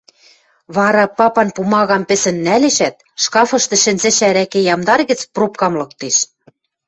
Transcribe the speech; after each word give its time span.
Вара 0.75 1.05
папан 1.17 1.49
пумагам 1.55 2.03
пӹсӹн 2.09 2.37
нӓлешӓт, 2.45 2.95
шкафышты 3.23 3.77
шӹнзӹшӹ 3.83 4.25
ӓрӓкӓ 4.31 4.59
ямдар 4.73 4.99
гӹц 5.09 5.21
пробкам 5.33 5.73
лыктеш 5.79 6.15